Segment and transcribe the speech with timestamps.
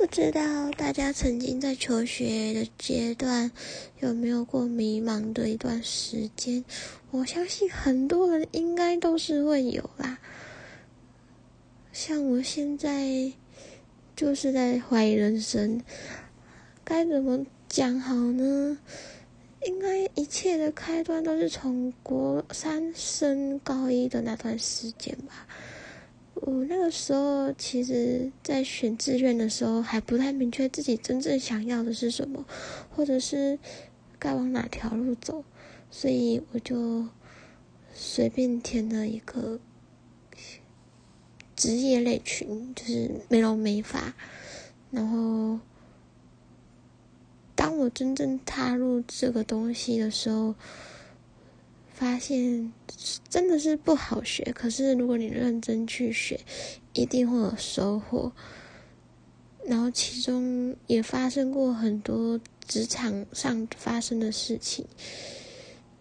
[0.00, 3.52] 不知道大家曾经在求学的阶段
[3.98, 6.64] 有没有过迷茫的一段时间？
[7.10, 10.18] 我相信很多人应该都是会有啦。
[11.92, 13.30] 像我现在
[14.16, 15.82] 就是在怀疑人生，
[16.82, 18.78] 该怎么讲好呢？
[19.66, 25.46] 应该一切的开端都是从国三升高一的那段时间吧。
[26.42, 32.46] 我那个时候，其实，在选志愿的时候，还不太明确自己真正想要的是什么，
[32.88, 33.58] 或者是
[34.18, 35.44] 该往哪条路走，
[35.90, 37.08] 所以我就
[37.92, 39.60] 随便填了一个
[41.54, 44.14] 职业类群，就是美容美发。
[44.90, 45.60] 然后，
[47.54, 50.54] 当我真正踏入这个东西的时候，
[52.00, 52.72] 发现
[53.28, 56.40] 真的是不好学，可是如果你认真去学，
[56.94, 58.32] 一定会有收获。
[59.66, 64.86] 然后其中也发生过很多职场上发生的事情。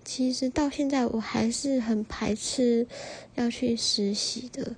[0.06, 2.88] 其实到现在我还是很排斥
[3.36, 4.74] 要去实习的。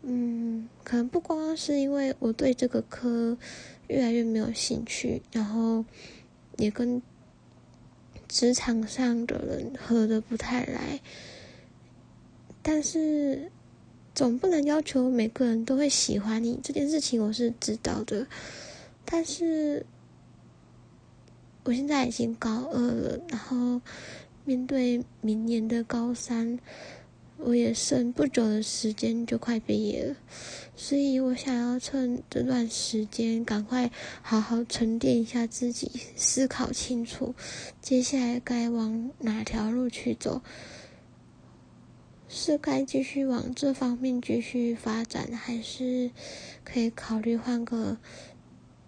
[0.00, 3.36] 嗯，可能不光是因为我对这个科
[3.88, 5.84] 越来越没有兴趣，然后
[6.56, 7.02] 也跟。
[8.28, 11.00] 职场上的人合的不太来，
[12.62, 13.50] 但是
[14.14, 18.26] 总不能要求每个人都会喜欢你这件事情，我是知道的。
[19.04, 19.84] 但是
[21.64, 23.80] 我现在已经高二了，然后
[24.44, 26.58] 面对明年的高三。
[27.36, 30.16] 我也剩不久的时间就快毕业了，
[30.74, 33.90] 所以我想要趁这段时间赶快
[34.22, 37.34] 好好沉淀一下自己，思考清楚
[37.82, 40.40] 接下来该往哪条路去走，
[42.28, 46.10] 是该继续往这方面继续发展，还是
[46.64, 47.98] 可以考虑换个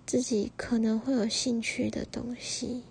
[0.07, 2.85] 自己可能会有兴趣的东西。